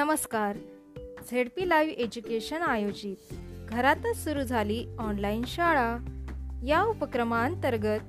नमस्कार. 0.00 0.56
Z 1.30 1.48
P 1.56 1.68
live 1.68 1.92
education 1.92 2.62
आयोजित 2.62 3.16
घरातच 3.68 4.24
सुरू 4.24 4.42
झाली 4.42 4.86
ऑनलाईन 4.98 5.42
शाळा. 5.46 5.96
या 6.64 6.82
उपक्रमांतर्गत 6.82 8.00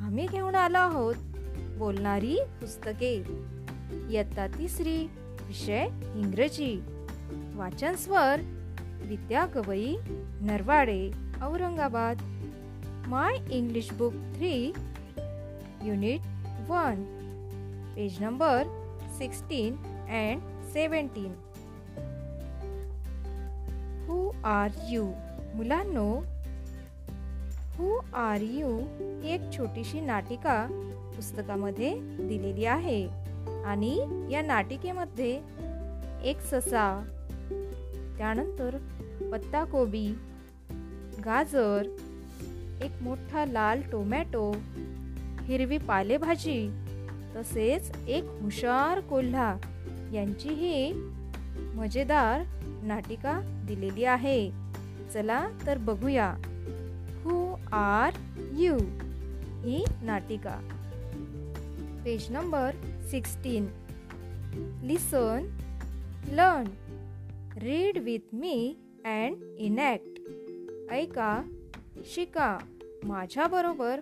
आम्ही 0.00 0.26
घेऊन 0.26 0.54
आलो 0.54 0.78
आहोत 0.78 1.14
बोलणारी 1.78 2.36
पुस्तके. 2.60 3.14
इयत्ता 4.10 4.46
तिसरी 4.46 5.06
विषय 5.46 5.88
इंग्रजी. 6.14 6.82
वाचन 7.54 7.94
स्वर 7.94 8.40
Vidya 9.02 9.46
Gawai 9.46 9.96
Narwade 10.40 11.10
Aurangabad. 11.42 12.16
My 13.06 13.36
English 13.50 13.92
book 13.92 14.12
three 14.12 14.72
unit 15.82 16.20
one. 16.70 17.04
Page 17.96 18.22
number 18.22 18.62
sixteen 19.18 19.76
and 20.08 20.53
seventeen 20.74 21.32
who 24.08 24.32
are 24.44 24.68
you 24.90 25.04
मुलांनो 25.54 26.08
हू 27.76 27.98
आर 28.14 28.40
यू 28.40 28.76
ही 28.88 29.32
एक 29.34 29.40
छोटीशी 29.56 30.00
नाटिका 30.00 30.66
पुस्तकामध्ये 31.16 31.94
दिलेली 32.00 32.64
आहे. 32.64 33.06
आणि 33.64 33.98
या 34.30 34.42
नाटिकेमध्ये 34.42 35.32
एक 36.24 36.40
ससा 36.40 36.86
त्यानंतर 38.18 38.76
पत्ताकोबी 39.32 40.06
गाजर 41.24 41.88
एक 42.82 43.02
मोठा 43.02 43.44
लाल 43.46 43.82
टोमॅटो 43.92 44.50
हिरवी 45.42 45.78
पालेभाजी 45.78 46.68
तसेच 47.36 47.90
एक 48.08 48.24
हुशार 48.42 49.00
कोल्हा. 49.00 49.54
यांची 50.14 50.48
ही 50.48 50.92
मजेदार 51.74 52.42
नाटिका 52.82 53.40
दिलेली 53.66 54.04
आहे. 54.04 54.50
चला 55.14 55.48
तर 55.66 55.78
बघूया. 55.78 56.34
हू 57.24 57.56
आर 57.72 58.12
यू 58.52 58.76
ही 59.64 59.84
नाटिका. 60.02 60.56
Page 62.04 62.30
number 62.30 62.70
sixteen 63.10 63.66
listen 64.82 65.46
learn 66.28 66.64
read 67.58 67.98
with 67.98 68.18
me 68.32 68.76
and 69.04 69.42
enact 69.58 70.20
ऐका 70.92 71.42
शिका 72.04 72.58
माझ्याबरोबर 73.04 74.00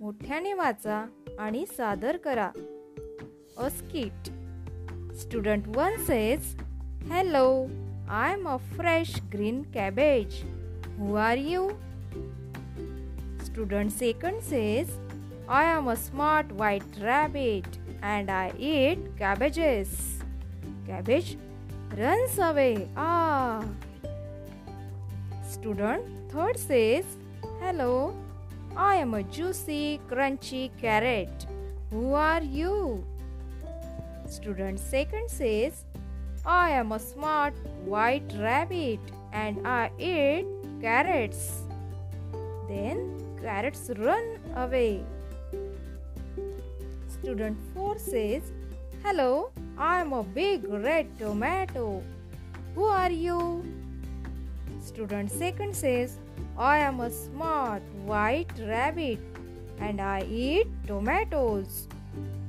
मोठ्याने 0.00 0.54
वाचा 0.54 1.06
आणि 1.38 1.64
सादर 1.66 2.16
करा. 2.16 2.50
अस्किट 3.58 4.30
Student 5.14 5.66
1 5.66 6.06
says, 6.06 6.56
Hello, 7.06 7.70
I'm 8.08 8.46
a 8.46 8.58
fresh 8.58 9.20
green 9.30 9.66
cabbage. 9.66 10.42
Who 10.98 11.16
are 11.16 11.36
you? 11.36 11.76
Student 13.44 13.98
2 13.98 14.40
says, 14.40 14.88
I 15.46 15.64
am 15.64 15.88
a 15.88 15.96
smart 15.96 16.50
white 16.52 16.96
rabbit 16.98 17.66
and 18.02 18.30
I 18.30 18.52
eat 18.58 18.98
cabbages. 19.18 20.18
Cabbage 20.86 21.36
runs 21.94 22.38
away. 22.38 22.88
Ah! 22.96 23.62
Student 25.46 26.04
3 26.30 26.56
says, 26.56 27.04
Hello, 27.60 28.14
I 28.74 28.96
am 28.96 29.12
a 29.12 29.22
juicy, 29.22 30.00
crunchy 30.08 30.70
carrot. 30.80 31.46
Who 31.90 32.14
are 32.14 32.42
you? 32.42 33.04
Student 34.32 34.80
second 34.80 35.28
says, 35.28 35.84
I 36.46 36.70
am 36.70 36.92
a 36.92 36.98
smart 36.98 37.52
white 37.84 38.32
rabbit 38.38 39.00
and 39.30 39.68
I 39.68 39.90
eat 39.98 40.46
carrots. 40.80 41.60
Then 42.66 42.96
carrots 43.42 43.90
run 43.98 44.38
away. 44.56 45.04
Student 47.08 47.58
4 47.74 47.98
says, 47.98 48.52
Hello, 49.04 49.50
I 49.76 50.00
am 50.00 50.14
a 50.14 50.22
big 50.22 50.64
red 50.66 51.18
tomato. 51.18 52.02
Who 52.74 52.84
are 52.84 53.10
you? 53.10 53.62
Student 54.80 55.30
2 55.38 55.74
says, 55.74 56.16
I 56.56 56.78
am 56.78 57.00
a 57.00 57.10
smart 57.10 57.82
white 58.06 58.50
rabbit 58.58 59.18
and 59.78 60.00
I 60.00 60.22
eat 60.22 60.68
tomatoes. 60.86 61.86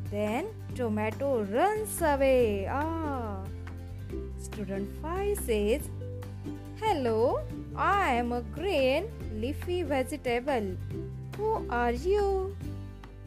Then 0.10 0.48
tomato 0.76 1.44
runs 1.44 2.02
away. 2.02 2.68
Ah. 2.68 3.44
Student 4.38 4.90
5 5.02 5.38
says, 5.40 5.90
Hello, 6.82 7.40
I 7.76 8.16
am 8.16 8.32
a 8.32 8.42
green 8.42 9.06
leafy 9.34 9.84
vegetable. 9.84 10.76
Who 11.38 11.66
are 11.70 11.92
you? 11.92 12.56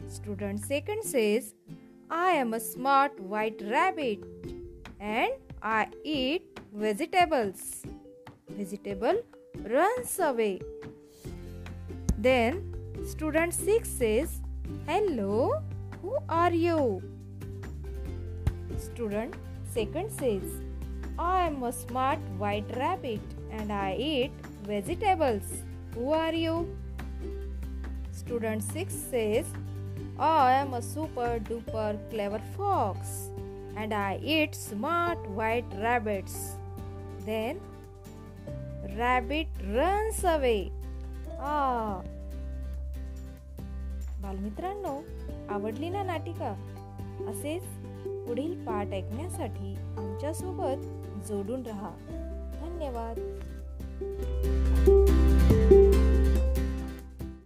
Student 0.07 0.63
second 0.65 1.03
says, 1.03 1.53
I 2.09 2.31
am 2.31 2.53
a 2.53 2.59
smart 2.59 3.19
white 3.19 3.61
rabbit 3.65 4.23
and 4.99 5.31
I 5.61 5.87
eat 6.03 6.59
vegetables. 6.73 7.83
Vegetable 8.49 9.21
runs 9.63 10.19
away. 10.19 10.61
Then 12.17 12.73
student 13.05 13.53
6 13.53 13.89
says, 13.89 14.41
Hello, 14.85 15.61
who 16.01 16.17
are 16.29 16.53
you? 16.53 17.16
Student 18.78 19.34
second 19.72 20.10
says, 20.10 20.42
I 21.18 21.46
am 21.46 21.62
a 21.62 21.72
smart 21.72 22.18
white 22.38 22.64
rabbit 22.76 23.20
and 23.50 23.72
I 23.72 23.96
eat 23.98 24.32
vegetables. 24.64 25.42
Who 25.94 26.12
are 26.12 26.32
you? 26.32 26.76
Student 28.12 28.62
6 28.62 28.94
says, 28.94 29.46
I 30.18 30.52
am 30.52 30.74
a 30.74 30.82
super 30.82 31.40
duper 31.40 31.98
clever 32.10 32.40
fox 32.56 33.28
and 33.76 33.92
I 33.92 34.20
eat 34.22 34.54
smart 34.54 35.18
white 35.30 35.64
rabbits. 35.78 36.56
Then 37.24 37.60
rabbit 38.96 39.48
runs 39.64 40.24
away. 40.24 40.72
Ah. 41.40 42.02
बालमित्रांनो 44.22 45.00
आवडली 45.54 45.88
ना 45.90 46.02
नाटिका 46.02 46.50
असेच 47.30 47.62
पुढील 48.27 48.65
पाठ 48.65 48.87
ऐकण्यासाठी 48.87 49.75
आमच्यासोबत 49.97 50.83
जोडून 51.27 51.63
रहा. 51.65 51.89
धन्यवाद. 52.61 53.19